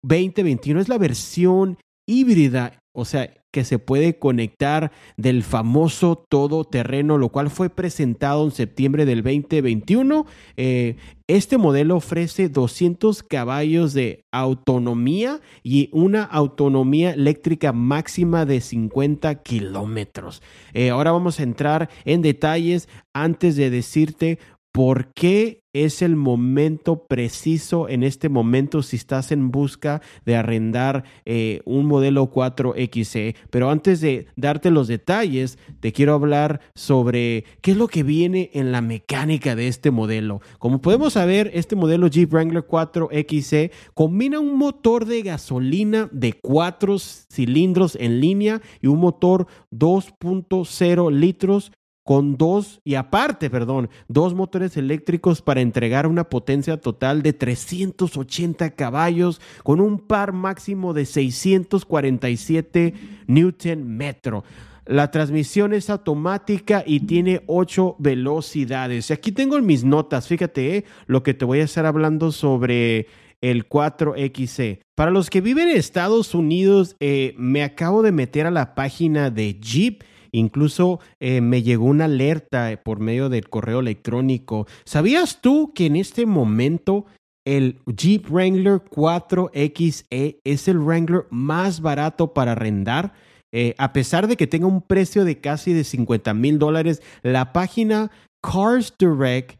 2021 0.03 0.79
es 0.79 0.89
la 0.89 0.97
versión 0.97 1.77
híbrida, 2.07 2.79
o 2.93 3.05
sea, 3.05 3.33
que 3.51 3.63
se 3.63 3.79
puede 3.79 4.19
conectar 4.19 4.91
del 5.17 5.43
famoso 5.43 6.23
todoterreno, 6.29 7.17
lo 7.17 7.29
cual 7.29 7.49
fue 7.49 7.69
presentado 7.69 8.43
en 8.43 8.51
septiembre 8.51 9.05
del 9.05 9.23
2021. 9.23 10.25
Eh, 10.57 10.97
este 11.27 11.57
modelo 11.57 11.95
ofrece 11.95 12.49
200 12.49 13.23
caballos 13.23 13.93
de 13.93 14.25
autonomía 14.31 15.41
y 15.63 15.89
una 15.91 16.23
autonomía 16.23 17.11
eléctrica 17.11 17.71
máxima 17.71 18.45
de 18.45 18.61
50 18.61 19.35
kilómetros. 19.43 20.41
Eh, 20.73 20.89
ahora 20.89 21.11
vamos 21.11 21.39
a 21.39 21.43
entrar 21.43 21.89
en 22.05 22.21
detalles 22.21 22.89
antes 23.13 23.55
de 23.55 23.69
decirte 23.69 24.39
por 24.71 25.13
qué 25.13 25.63
es 25.73 26.01
el 26.01 26.15
momento 26.15 27.05
preciso 27.05 27.89
en 27.89 28.03
este 28.03 28.27
momento 28.27 28.81
si 28.81 28.95
estás 28.95 29.31
en 29.31 29.51
busca 29.51 30.01
de 30.25 30.35
arrendar 30.35 31.03
eh, 31.25 31.61
un 31.65 31.85
modelo 31.85 32.31
4XE. 32.31 33.35
Pero 33.51 33.69
antes 33.69 34.01
de 34.01 34.27
darte 34.35 34.71
los 34.71 34.87
detalles, 34.87 35.59
te 35.79 35.91
quiero 35.91 36.13
hablar 36.13 36.61
sobre 36.73 37.45
qué 37.61 37.71
es 37.71 37.77
lo 37.77 37.87
que 37.87 38.03
viene 38.03 38.49
en 38.53 38.71
la 38.71 38.81
mecánica 38.81 39.55
de 39.55 39.67
este 39.67 39.91
modelo. 39.91 40.41
Como 40.57 40.81
podemos 40.81 41.13
saber, 41.13 41.51
este 41.53 41.75
modelo 41.75 42.07
Jeep 42.07 42.31
Wrangler 42.31 42.65
4XE 42.65 43.71
combina 43.93 44.39
un 44.39 44.57
motor 44.57 45.05
de 45.05 45.21
gasolina 45.21 46.09
de 46.11 46.33
4 46.33 46.97
cilindros 46.99 47.95
en 47.99 48.19
línea 48.19 48.61
y 48.81 48.87
un 48.87 48.99
motor 48.99 49.45
2.0 49.71 51.11
litros 51.11 51.71
con 52.09 52.37
dos, 52.37 52.81
y 52.83 52.95
aparte, 52.95 53.51
perdón, 53.51 53.87
dos 54.07 54.33
motores 54.33 54.75
eléctricos 54.77 55.43
para 55.43 55.61
entregar 55.61 56.07
una 56.07 56.23
potencia 56.23 56.81
total 56.81 57.21
de 57.21 57.33
380 57.33 58.71
caballos 58.71 59.39
con 59.61 59.79
un 59.79 59.99
par 59.99 60.33
máximo 60.33 60.95
de 60.95 61.05
647 61.05 62.95
Newton 63.27 63.87
metro. 63.95 64.43
La 64.87 65.11
transmisión 65.11 65.71
es 65.71 65.91
automática 65.91 66.83
y 66.83 67.01
tiene 67.01 67.43
ocho 67.45 67.95
velocidades. 67.99 69.11
Aquí 69.11 69.31
tengo 69.31 69.57
en 69.57 69.67
mis 69.67 69.83
notas, 69.83 70.27
fíjate, 70.27 70.77
eh, 70.77 70.85
lo 71.05 71.21
que 71.21 71.35
te 71.35 71.45
voy 71.45 71.59
a 71.59 71.65
estar 71.65 71.85
hablando 71.85 72.31
sobre 72.31 73.05
el 73.39 73.69
4XC. 73.69 74.79
Para 74.95 75.11
los 75.11 75.29
que 75.29 75.41
viven 75.41 75.69
en 75.69 75.77
Estados 75.77 76.33
Unidos, 76.33 76.95
eh, 76.99 77.35
me 77.37 77.61
acabo 77.61 78.01
de 78.01 78.11
meter 78.11 78.47
a 78.47 78.51
la 78.51 78.73
página 78.73 79.29
de 79.29 79.59
Jeep 79.59 80.01
Incluso 80.31 80.99
eh, 81.19 81.41
me 81.41 81.63
llegó 81.63 81.85
una 81.85 82.05
alerta 82.05 82.71
eh, 82.71 82.77
por 82.77 82.99
medio 82.99 83.29
del 83.29 83.49
correo 83.49 83.79
electrónico. 83.79 84.67
¿Sabías 84.85 85.41
tú 85.41 85.73
que 85.73 85.85
en 85.85 85.95
este 85.95 86.25
momento 86.25 87.05
el 87.45 87.79
Jeep 87.85 88.29
Wrangler 88.29 88.81
4XE 88.83 90.39
es 90.43 90.67
el 90.67 90.79
Wrangler 90.79 91.25
más 91.29 91.81
barato 91.81 92.33
para 92.33 92.53
arrendar? 92.53 93.13
Eh, 93.51 93.73
a 93.77 93.93
pesar 93.93 94.27
de 94.27 94.37
que 94.37 94.47
tenga 94.47 94.67
un 94.67 94.81
precio 94.81 95.25
de 95.25 95.39
casi 95.39 95.73
de 95.73 95.83
50 95.83 96.33
mil 96.33 96.59
dólares, 96.59 97.01
la 97.23 97.51
página 97.51 98.11
Cars 98.41 98.93
Direct 98.99 99.59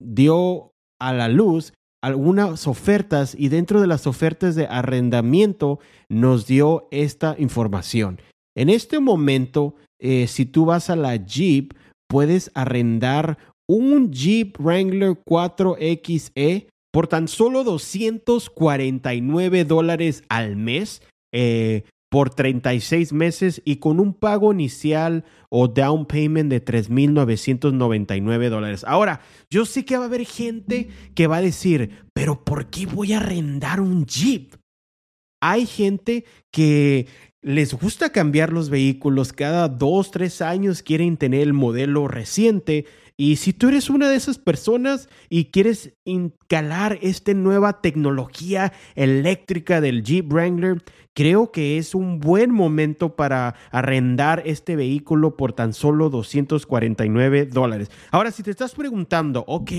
dio 0.00 0.72
a 0.98 1.12
la 1.12 1.28
luz 1.28 1.74
algunas 2.04 2.66
ofertas 2.66 3.34
y 3.38 3.48
dentro 3.48 3.80
de 3.80 3.86
las 3.86 4.06
ofertas 4.06 4.54
de 4.54 4.66
arrendamiento 4.66 5.78
nos 6.10 6.46
dio 6.46 6.86
esta 6.90 7.34
información. 7.38 8.20
En 8.56 8.68
este 8.68 9.00
momento, 9.00 9.74
eh, 9.98 10.26
si 10.26 10.46
tú 10.46 10.66
vas 10.66 10.90
a 10.90 10.96
la 10.96 11.16
Jeep, 11.16 11.72
puedes 12.08 12.50
arrendar 12.54 13.38
un 13.66 14.12
Jeep 14.12 14.58
Wrangler 14.58 15.16
4XE 15.24 16.66
por 16.92 17.08
tan 17.08 17.28
solo 17.28 17.64
249 17.64 19.64
dólares 19.64 20.22
al 20.28 20.56
mes. 20.56 21.00
Eh, 21.32 21.84
por 22.14 22.30
36 22.30 23.12
meses 23.12 23.60
y 23.64 23.78
con 23.78 23.98
un 23.98 24.14
pago 24.14 24.52
inicial 24.52 25.24
o 25.48 25.66
down 25.66 26.06
payment 26.06 26.48
de 26.48 26.64
3.999 26.64 28.50
dólares. 28.50 28.84
Ahora, 28.86 29.20
yo 29.50 29.66
sé 29.66 29.84
que 29.84 29.96
va 29.96 30.04
a 30.04 30.06
haber 30.06 30.24
gente 30.24 30.90
que 31.16 31.26
va 31.26 31.38
a 31.38 31.42
decir, 31.42 32.04
pero 32.12 32.44
¿por 32.44 32.70
qué 32.70 32.86
voy 32.86 33.14
a 33.14 33.16
arrendar 33.16 33.80
un 33.80 34.06
Jeep? 34.06 34.54
Hay 35.42 35.66
gente 35.66 36.24
que 36.52 37.08
les 37.44 37.74
gusta 37.74 38.10
cambiar 38.10 38.54
los 38.54 38.70
vehículos, 38.70 39.34
cada 39.34 39.68
dos, 39.68 40.10
tres 40.10 40.40
años 40.40 40.82
quieren 40.82 41.18
tener 41.18 41.42
el 41.42 41.52
modelo 41.52 42.08
reciente. 42.08 42.86
Y 43.18 43.36
si 43.36 43.52
tú 43.52 43.68
eres 43.68 43.90
una 43.90 44.08
de 44.08 44.16
esas 44.16 44.38
personas 44.38 45.10
y 45.28 45.50
quieres 45.50 45.92
instalar 46.06 46.98
esta 47.02 47.34
nueva 47.34 47.82
tecnología 47.82 48.72
eléctrica 48.94 49.82
del 49.82 50.02
Jeep 50.02 50.32
Wrangler, 50.32 50.82
creo 51.12 51.52
que 51.52 51.76
es 51.76 51.94
un 51.94 52.18
buen 52.18 52.50
momento 52.50 53.14
para 53.14 53.54
arrendar 53.70 54.42
este 54.46 54.74
vehículo 54.74 55.36
por 55.36 55.52
tan 55.52 55.74
solo 55.74 56.08
249 56.08 57.44
dólares. 57.44 57.90
Ahora, 58.10 58.30
si 58.30 58.42
te 58.42 58.52
estás 58.52 58.74
preguntando, 58.74 59.44
ok, 59.46 59.70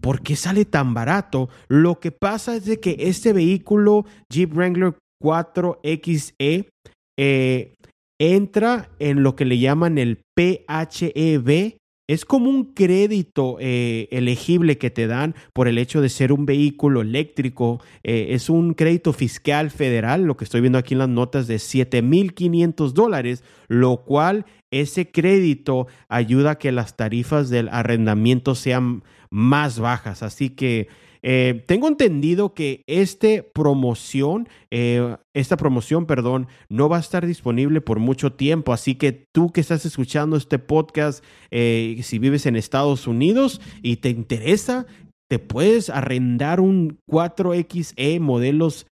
¿por 0.00 0.22
qué 0.22 0.34
sale 0.34 0.64
tan 0.64 0.94
barato? 0.94 1.50
Lo 1.68 2.00
que 2.00 2.10
pasa 2.10 2.56
es 2.56 2.64
de 2.64 2.80
que 2.80 2.96
este 3.00 3.34
vehículo 3.34 4.06
Jeep 4.30 4.54
Wrangler 4.54 4.94
4XE 5.22 6.68
eh, 7.16 7.74
entra 8.18 8.90
en 8.98 9.22
lo 9.22 9.34
que 9.34 9.44
le 9.44 9.58
llaman 9.58 9.98
el 9.98 10.22
PHEV. 10.36 11.76
Es 12.08 12.24
como 12.24 12.50
un 12.50 12.74
crédito 12.74 13.56
eh, 13.60 14.08
elegible 14.10 14.76
que 14.76 14.90
te 14.90 15.06
dan 15.06 15.34
por 15.52 15.66
el 15.66 15.78
hecho 15.78 16.00
de 16.00 16.08
ser 16.08 16.32
un 16.32 16.46
vehículo 16.46 17.00
eléctrico. 17.00 17.80
Eh, 18.02 18.28
es 18.30 18.50
un 18.50 18.74
crédito 18.74 19.12
fiscal 19.12 19.70
federal, 19.70 20.24
lo 20.24 20.36
que 20.36 20.44
estoy 20.44 20.60
viendo 20.60 20.78
aquí 20.78 20.94
en 20.94 20.98
las 20.98 21.08
notas, 21.08 21.46
de 21.46 21.56
7.500 21.56 22.92
dólares, 22.92 23.44
lo 23.68 24.04
cual 24.04 24.46
ese 24.70 25.10
crédito 25.10 25.86
ayuda 26.08 26.52
a 26.52 26.58
que 26.58 26.72
las 26.72 26.96
tarifas 26.96 27.50
del 27.50 27.68
arrendamiento 27.68 28.54
sean 28.54 29.02
más 29.30 29.78
bajas. 29.78 30.22
Así 30.22 30.50
que 30.50 30.88
eh, 31.22 31.62
tengo 31.66 31.88
entendido 31.88 32.52
que 32.52 32.82
este 32.86 33.42
promoción, 33.42 34.48
eh, 34.70 35.16
esta 35.34 35.56
promoción, 35.56 36.06
perdón, 36.06 36.48
no 36.68 36.88
va 36.88 36.96
a 36.96 37.00
estar 37.00 37.26
disponible 37.26 37.80
por 37.80 37.98
mucho 38.00 38.32
tiempo. 38.32 38.72
Así 38.72 38.96
que 38.96 39.12
tú 39.12 39.52
que 39.52 39.60
estás 39.60 39.86
escuchando 39.86 40.36
este 40.36 40.58
podcast, 40.58 41.24
eh, 41.50 42.00
si 42.02 42.18
vives 42.18 42.46
en 42.46 42.56
Estados 42.56 43.06
Unidos 43.06 43.60
y 43.82 43.96
te 43.96 44.10
interesa, 44.10 44.86
te 45.28 45.38
puedes 45.38 45.90
arrendar 45.90 46.60
un 46.60 46.98
4XE 47.08 48.20
modelos. 48.20 48.86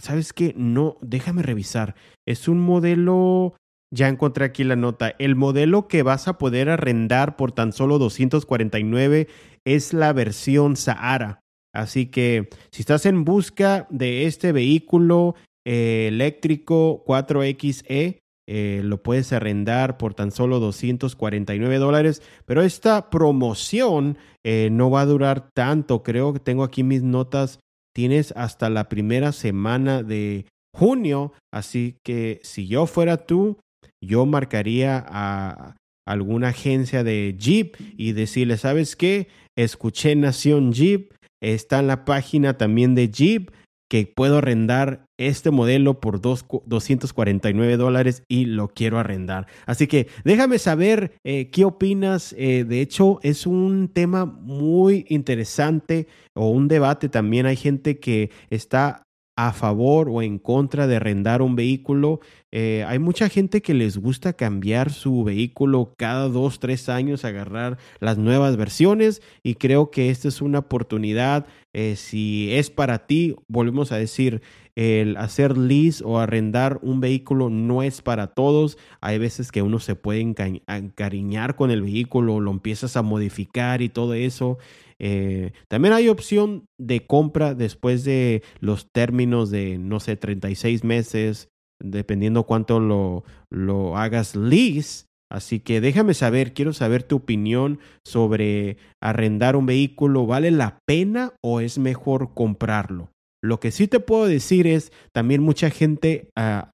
¿Sabes 0.00 0.32
qué? 0.32 0.54
No, 0.56 0.96
déjame 1.00 1.42
revisar. 1.42 1.94
Es 2.26 2.48
un 2.48 2.60
modelo 2.60 3.54
ya 3.92 4.08
encontré 4.08 4.46
aquí 4.46 4.64
la 4.64 4.74
nota. 4.74 5.14
El 5.18 5.36
modelo 5.36 5.86
que 5.86 6.02
vas 6.02 6.26
a 6.26 6.38
poder 6.38 6.70
arrendar 6.70 7.36
por 7.36 7.52
tan 7.52 7.72
solo 7.72 7.98
249 7.98 9.28
es 9.64 9.92
la 9.92 10.12
versión 10.12 10.76
Sahara. 10.76 11.40
Así 11.74 12.06
que 12.06 12.48
si 12.70 12.82
estás 12.82 13.06
en 13.06 13.24
busca 13.24 13.86
de 13.90 14.26
este 14.26 14.52
vehículo 14.52 15.34
eh, 15.66 16.06
eléctrico 16.08 17.04
4XE, 17.06 18.18
eh, 18.48 18.80
lo 18.82 19.02
puedes 19.02 19.32
arrendar 19.32 19.98
por 19.98 20.14
tan 20.14 20.32
solo 20.32 20.58
249 20.58 21.78
dólares. 21.78 22.22
Pero 22.46 22.62
esta 22.62 23.10
promoción 23.10 24.16
eh, 24.44 24.68
no 24.72 24.90
va 24.90 25.02
a 25.02 25.06
durar 25.06 25.50
tanto. 25.54 26.02
Creo 26.02 26.32
que 26.32 26.40
tengo 26.40 26.64
aquí 26.64 26.82
mis 26.82 27.02
notas. 27.02 27.60
Tienes 27.94 28.32
hasta 28.36 28.70
la 28.70 28.88
primera 28.88 29.32
semana 29.32 30.02
de 30.02 30.46
junio. 30.74 31.32
Así 31.52 31.98
que 32.02 32.40
si 32.42 32.66
yo 32.66 32.86
fuera 32.86 33.18
tú, 33.18 33.58
yo 34.00 34.26
marcaría 34.26 35.04
a 35.08 35.76
alguna 36.06 36.48
agencia 36.48 37.04
de 37.04 37.34
Jeep 37.38 37.76
y 37.96 38.12
decirle, 38.12 38.56
¿sabes 38.56 38.96
qué? 38.96 39.28
Escuché 39.56 40.16
Nación 40.16 40.72
Jeep, 40.72 41.12
está 41.40 41.80
en 41.80 41.86
la 41.86 42.04
página 42.04 42.58
también 42.58 42.94
de 42.94 43.08
Jeep 43.08 43.50
que 43.92 44.06
puedo 44.06 44.38
arrendar 44.38 45.04
este 45.18 45.50
modelo 45.50 46.00
por 46.00 46.22
dos, 46.22 46.46
249 46.64 47.76
dólares 47.76 48.22
y 48.26 48.46
lo 48.46 48.68
quiero 48.68 48.98
arrendar. 48.98 49.46
Así 49.66 49.86
que 49.86 50.08
déjame 50.24 50.58
saber 50.58 51.12
eh, 51.24 51.50
qué 51.50 51.66
opinas. 51.66 52.34
Eh, 52.38 52.64
de 52.64 52.80
hecho, 52.80 53.20
es 53.22 53.46
un 53.46 53.90
tema 53.92 54.24
muy 54.24 55.04
interesante 55.10 56.06
o 56.34 56.48
un 56.48 56.68
debate 56.68 57.10
también. 57.10 57.44
Hay 57.44 57.56
gente 57.56 58.00
que 58.00 58.30
está 58.48 59.02
a 59.36 59.52
favor 59.52 60.08
o 60.10 60.22
en 60.22 60.38
contra 60.38 60.86
de 60.86 60.96
arrendar 60.96 61.42
un 61.42 61.56
vehículo. 61.56 62.20
Eh, 62.50 62.84
hay 62.86 62.98
mucha 62.98 63.28
gente 63.28 63.62
que 63.62 63.72
les 63.72 63.96
gusta 63.96 64.34
cambiar 64.34 64.92
su 64.92 65.24
vehículo 65.24 65.94
cada 65.96 66.28
dos, 66.28 66.60
tres 66.60 66.88
años, 66.88 67.24
agarrar 67.24 67.78
las 68.00 68.18
nuevas 68.18 68.56
versiones 68.56 69.22
y 69.42 69.54
creo 69.54 69.90
que 69.90 70.10
esta 70.10 70.28
es 70.28 70.42
una 70.42 70.60
oportunidad. 70.60 71.46
Eh, 71.72 71.96
si 71.96 72.52
es 72.52 72.70
para 72.70 73.06
ti, 73.06 73.34
volvemos 73.48 73.92
a 73.92 73.96
decir, 73.96 74.42
el 74.74 75.16
hacer 75.18 75.58
lease 75.58 76.02
o 76.04 76.18
arrendar 76.18 76.78
un 76.82 77.00
vehículo 77.00 77.50
no 77.50 77.82
es 77.82 78.00
para 78.00 78.28
todos. 78.28 78.78
Hay 79.00 79.18
veces 79.18 79.52
que 79.52 79.62
uno 79.62 79.78
se 79.78 79.96
puede 79.96 80.20
encariñar 80.20 81.56
con 81.56 81.70
el 81.70 81.82
vehículo, 81.82 82.40
lo 82.40 82.50
empiezas 82.50 82.96
a 82.96 83.02
modificar 83.02 83.82
y 83.82 83.88
todo 83.88 84.14
eso. 84.14 84.58
Eh, 85.04 85.50
también 85.66 85.94
hay 85.94 86.08
opción 86.08 86.66
de 86.78 87.04
compra 87.04 87.54
después 87.54 88.04
de 88.04 88.44
los 88.60 88.86
términos 88.92 89.50
de, 89.50 89.76
no 89.76 89.98
sé, 89.98 90.16
36 90.16 90.84
meses, 90.84 91.48
dependiendo 91.82 92.44
cuánto 92.44 92.78
lo, 92.78 93.24
lo 93.50 93.96
hagas 93.96 94.36
lease. 94.36 95.06
Así 95.28 95.58
que 95.58 95.80
déjame 95.80 96.14
saber, 96.14 96.54
quiero 96.54 96.72
saber 96.72 97.02
tu 97.02 97.16
opinión 97.16 97.80
sobre 98.06 98.76
arrendar 99.00 99.56
un 99.56 99.66
vehículo. 99.66 100.24
¿Vale 100.24 100.52
la 100.52 100.78
pena 100.86 101.32
o 101.42 101.60
es 101.60 101.78
mejor 101.78 102.32
comprarlo? 102.32 103.10
Lo 103.42 103.58
que 103.58 103.72
sí 103.72 103.88
te 103.88 103.98
puedo 103.98 104.26
decir 104.26 104.68
es, 104.68 104.92
también 105.12 105.42
mucha 105.42 105.70
gente 105.70 106.28
ah, 106.36 106.70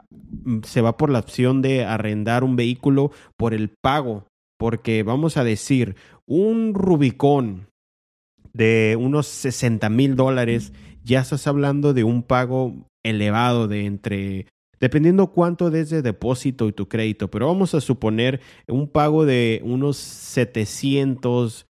se 0.65 0.83
va 0.83 0.99
por 0.99 1.09
la 1.09 1.21
opción 1.21 1.63
de 1.63 1.87
arrendar 1.87 2.45
un 2.45 2.57
vehículo 2.57 3.11
por 3.39 3.55
el 3.55 3.71
pago, 3.71 4.27
porque 4.59 5.03
vamos 5.03 5.39
a 5.39 5.45
decir, 5.45 5.97
un 6.27 6.75
Rubicón 6.75 7.69
de 8.59 8.99
unos 9.01 9.29
60 9.29 9.89
mil 9.89 10.17
dólares, 10.17 10.73
ya 11.05 11.21
estás 11.21 11.47
hablando 11.47 11.95
de 11.95 12.03
un 12.03 12.25
pago 12.25 12.75
elevado 13.05 13.69
de 13.69 13.87
entre, 13.87 14.47
dependiendo 14.81 15.29
cuánto 15.29 15.71
des 15.71 15.91
de 15.91 16.03
depósito 16.03 16.67
y 16.67 16.73
tu 16.73 16.89
crédito, 16.89 17.31
pero 17.31 17.47
vamos 17.47 17.75
a 17.75 17.81
suponer 17.81 18.41
un 18.67 18.89
pago 18.89 19.25
de 19.25 19.63
unos 19.65 19.97
700, 19.97 21.67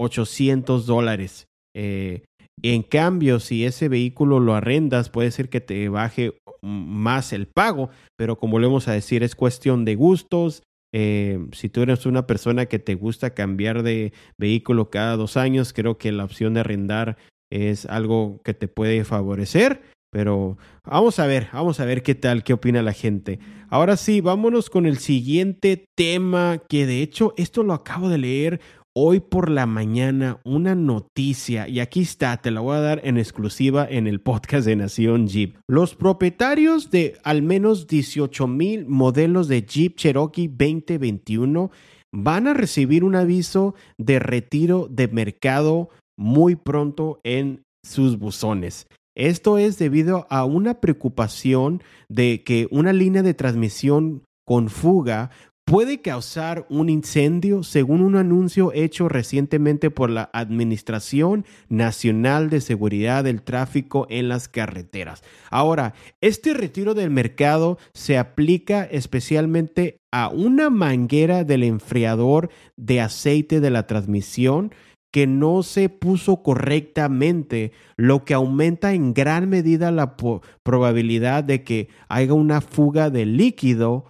800 0.00 0.86
dólares. 0.86 1.48
Eh, 1.76 2.22
en 2.62 2.82
cambio, 2.82 3.38
si 3.38 3.66
ese 3.66 3.88
vehículo 3.88 4.40
lo 4.40 4.54
arrendas, 4.54 5.10
puede 5.10 5.30
ser 5.32 5.50
que 5.50 5.60
te 5.60 5.88
baje 5.90 6.38
más 6.62 7.34
el 7.34 7.46
pago, 7.46 7.90
pero 8.16 8.38
como 8.38 8.52
volvemos 8.52 8.88
a 8.88 8.92
decir, 8.92 9.22
es 9.22 9.34
cuestión 9.34 9.84
de 9.84 9.96
gustos, 9.96 10.62
eh, 10.92 11.38
si 11.52 11.68
tú 11.68 11.82
eres 11.82 12.06
una 12.06 12.26
persona 12.26 12.66
que 12.66 12.78
te 12.78 12.94
gusta 12.94 13.34
cambiar 13.34 13.82
de 13.82 14.12
vehículo 14.36 14.90
cada 14.90 15.16
dos 15.16 15.36
años, 15.36 15.72
creo 15.72 15.98
que 15.98 16.12
la 16.12 16.24
opción 16.24 16.54
de 16.54 16.60
arrendar 16.60 17.16
es 17.50 17.86
algo 17.86 18.40
que 18.44 18.54
te 18.54 18.68
puede 18.68 19.04
favorecer. 19.04 19.82
Pero 20.10 20.58
vamos 20.84 21.18
a 21.18 21.26
ver, 21.26 21.48
vamos 21.54 21.80
a 21.80 21.86
ver 21.86 22.02
qué 22.02 22.14
tal, 22.14 22.44
qué 22.44 22.52
opina 22.52 22.82
la 22.82 22.92
gente. 22.92 23.38
Ahora 23.70 23.96
sí, 23.96 24.20
vámonos 24.20 24.68
con 24.68 24.84
el 24.84 24.98
siguiente 24.98 25.86
tema, 25.96 26.60
que 26.68 26.84
de 26.84 27.00
hecho 27.00 27.32
esto 27.38 27.62
lo 27.62 27.72
acabo 27.72 28.10
de 28.10 28.18
leer 28.18 28.60
hoy 28.94 29.20
por 29.20 29.48
la 29.48 29.66
mañana 29.66 30.40
una 30.44 30.74
noticia 30.74 31.68
y 31.68 31.80
aquí 31.80 32.02
está, 32.02 32.36
te 32.36 32.50
la 32.50 32.60
voy 32.60 32.76
a 32.76 32.80
dar 32.80 33.00
en 33.04 33.18
exclusiva 33.18 33.86
en 33.88 34.06
el 34.06 34.20
podcast 34.20 34.66
de 34.66 34.76
Nación 34.76 35.28
Jeep. 35.28 35.56
Los 35.68 35.94
propietarios 35.94 36.90
de 36.90 37.18
al 37.24 37.42
menos 37.42 37.86
18 37.86 38.46
mil 38.46 38.86
modelos 38.86 39.48
de 39.48 39.62
Jeep 39.62 39.96
Cherokee 39.96 40.48
2021 40.48 41.70
van 42.12 42.46
a 42.46 42.54
recibir 42.54 43.04
un 43.04 43.16
aviso 43.16 43.74
de 43.96 44.18
retiro 44.18 44.88
de 44.90 45.08
mercado 45.08 45.88
muy 46.18 46.56
pronto 46.56 47.20
en 47.24 47.62
sus 47.82 48.18
buzones. 48.18 48.86
Esto 49.14 49.58
es 49.58 49.78
debido 49.78 50.26
a 50.30 50.44
una 50.44 50.80
preocupación 50.80 51.82
de 52.08 52.42
que 52.44 52.68
una 52.70 52.92
línea 52.92 53.22
de 53.22 53.34
transmisión 53.34 54.22
con 54.44 54.68
fuga 54.68 55.30
puede 55.64 56.00
causar 56.00 56.66
un 56.68 56.88
incendio 56.88 57.62
según 57.62 58.02
un 58.02 58.16
anuncio 58.16 58.72
hecho 58.74 59.08
recientemente 59.08 59.90
por 59.90 60.10
la 60.10 60.28
Administración 60.32 61.44
Nacional 61.68 62.50
de 62.50 62.60
Seguridad 62.60 63.24
del 63.24 63.42
Tráfico 63.42 64.06
en 64.10 64.28
las 64.28 64.48
Carreteras. 64.48 65.22
Ahora, 65.50 65.94
este 66.20 66.54
retiro 66.54 66.94
del 66.94 67.10
mercado 67.10 67.78
se 67.94 68.18
aplica 68.18 68.84
especialmente 68.84 69.98
a 70.10 70.28
una 70.28 70.68
manguera 70.68 71.44
del 71.44 71.62
enfriador 71.62 72.50
de 72.76 73.00
aceite 73.00 73.60
de 73.60 73.70
la 73.70 73.86
transmisión 73.86 74.72
que 75.12 75.26
no 75.26 75.62
se 75.62 75.90
puso 75.90 76.42
correctamente, 76.42 77.72
lo 77.96 78.24
que 78.24 78.32
aumenta 78.32 78.94
en 78.94 79.12
gran 79.12 79.48
medida 79.48 79.90
la 79.90 80.16
probabilidad 80.62 81.44
de 81.44 81.62
que 81.62 81.88
haya 82.08 82.32
una 82.32 82.62
fuga 82.62 83.10
de 83.10 83.26
líquido 83.26 84.06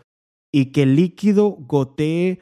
y 0.53 0.67
que 0.67 0.83
el 0.83 0.97
líquido 0.97 1.57
gotee 1.59 2.41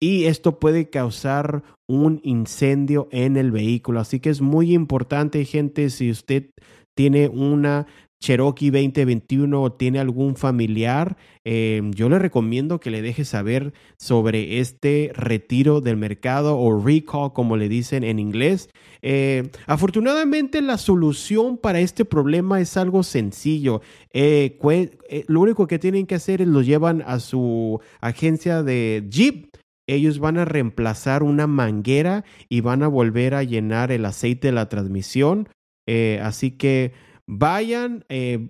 y 0.00 0.24
esto 0.24 0.58
puede 0.58 0.90
causar 0.90 1.62
un 1.88 2.20
incendio 2.24 3.08
en 3.10 3.36
el 3.36 3.50
vehículo. 3.50 4.00
Así 4.00 4.20
que 4.20 4.30
es 4.30 4.42
muy 4.42 4.74
importante, 4.74 5.44
gente, 5.44 5.88
si 5.88 6.10
usted 6.10 6.50
tiene 6.94 7.28
una 7.28 7.86
Cherokee 8.24 8.70
2021 8.70 9.62
o 9.62 9.72
tiene 9.72 9.98
algún 9.98 10.34
familiar, 10.34 11.18
eh, 11.44 11.82
yo 11.94 12.08
le 12.08 12.18
recomiendo 12.18 12.80
que 12.80 12.90
le 12.90 13.02
deje 13.02 13.26
saber 13.26 13.74
sobre 13.98 14.60
este 14.60 15.12
retiro 15.14 15.82
del 15.82 15.98
mercado 15.98 16.58
o 16.58 16.82
recall, 16.82 17.34
como 17.34 17.58
le 17.58 17.68
dicen 17.68 18.02
en 18.02 18.18
inglés. 18.18 18.70
Eh, 19.02 19.50
afortunadamente, 19.66 20.62
la 20.62 20.78
solución 20.78 21.58
para 21.58 21.80
este 21.80 22.06
problema 22.06 22.60
es 22.60 22.78
algo 22.78 23.02
sencillo. 23.02 23.82
Eh, 24.14 24.58
lo 25.28 25.40
único 25.40 25.66
que 25.66 25.78
tienen 25.78 26.06
que 26.06 26.14
hacer 26.14 26.40
es 26.40 26.48
lo 26.48 26.62
llevan 26.62 27.02
a 27.06 27.20
su 27.20 27.80
agencia 28.00 28.62
de 28.62 29.04
Jeep 29.10 29.54
ellos 29.86 30.18
van 30.18 30.38
a 30.38 30.46
reemplazar 30.46 31.22
una 31.22 31.46
manguera 31.46 32.24
y 32.48 32.62
van 32.62 32.82
a 32.82 32.88
volver 32.88 33.34
a 33.34 33.42
llenar 33.42 33.92
el 33.92 34.06
aceite 34.06 34.48
de 34.48 34.52
la 34.52 34.70
transmisión. 34.70 35.50
así 36.22 36.52
que 36.52 36.94
Vayan, 37.26 38.04
eh, 38.08 38.48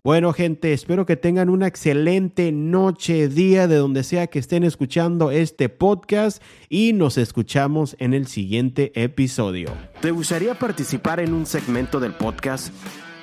Bueno, 0.03 0.33
gente, 0.33 0.73
espero 0.73 1.05
que 1.05 1.15
tengan 1.15 1.49
una 1.49 1.67
excelente 1.67 2.51
noche, 2.51 3.27
día, 3.27 3.67
de 3.67 3.75
donde 3.75 4.03
sea 4.03 4.27
que 4.27 4.39
estén 4.39 4.63
escuchando 4.63 5.31
este 5.31 5.69
podcast 5.69 6.41
y 6.69 6.93
nos 6.93 7.17
escuchamos 7.17 7.95
en 7.99 8.13
el 8.13 8.27
siguiente 8.27 8.91
episodio. 9.01 9.71
¿Te 10.01 10.11
gustaría 10.11 10.55
participar 10.55 11.19
en 11.19 11.33
un 11.33 11.45
segmento 11.45 11.99
del 11.99 12.13
podcast? 12.13 12.73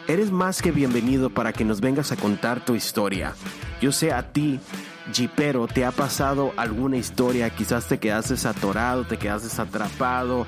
Eres 0.08 0.30
más 0.30 0.62
que 0.62 0.70
bienvenido 0.70 1.30
para 1.30 1.52
que 1.52 1.64
nos 1.64 1.80
vengas 1.80 2.12
a 2.12 2.16
contar 2.16 2.64
tu 2.64 2.74
historia. 2.74 3.34
Yo 3.80 3.90
sé 3.90 4.12
a 4.12 4.32
ti 4.32 4.60
Jeepero, 5.12 5.68
¿te 5.68 5.84
ha 5.84 5.92
pasado 5.92 6.52
alguna 6.56 6.96
historia? 6.96 7.50
Quizás 7.50 7.86
te 7.86 7.98
quedaste 7.98 8.34
atorado, 8.46 9.04
te 9.04 9.16
quedaste 9.16 9.60
atrapado, 9.60 10.46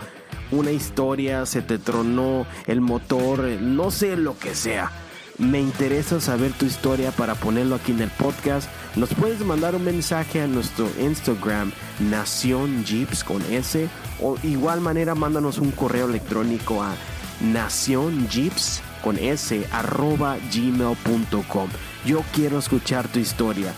una 0.51 0.73
historia, 0.73 1.47
se 1.47 1.63
te 1.63 1.79
tronó 1.79 2.47
el 2.67 2.81
motor, 2.81 3.45
no 3.61 3.91
sé 3.91 4.17
lo 4.17 4.37
que 4.39 4.55
sea. 4.55 4.91
Me 5.39 5.61
interesa 5.61 6.21
saber 6.21 6.53
tu 6.53 6.67
historia 6.67 7.13
para 7.13 7.37
ponerlo 7.37 7.77
aquí 7.77 7.93
en 7.93 8.01
el 8.01 8.11
podcast. 8.11 8.69
Nos 8.97 9.15
puedes 9.15 9.45
mandar 9.45 9.77
un 9.77 9.85
mensaje 9.85 10.41
a 10.41 10.49
nuestro 10.49 10.91
Instagram, 11.01 11.71
Nación 12.01 12.85
Jeeps 12.85 13.23
con 13.23 13.41
S, 13.43 13.89
o 14.21 14.37
igual 14.43 14.81
manera 14.81 15.15
mándanos 15.15 15.59
un 15.59 15.71
correo 15.71 16.09
electrónico 16.09 16.83
a 16.83 16.97
Nación 17.41 18.29
Jeeps 18.29 18.83
con 19.01 19.17
S 19.17 19.65
arroba 19.71 20.39
gmail.com. 20.53 21.69
Yo 22.05 22.25
quiero 22.35 22.59
escuchar 22.59 23.07
tu 23.07 23.21
historia 23.21 23.73